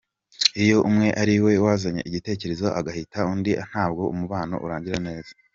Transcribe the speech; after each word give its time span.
iyo 0.63 0.77
umwe 0.89 1.07
ariwe 1.21 1.51
wazanye 1.65 2.01
igitekerezo 2.09 2.65
akagihatira 2.79 3.27
undi 3.33 3.51
ntabwo 3.69 4.03
umubano 4.13 4.55
urangira 4.65 4.97
neza. 5.07 5.31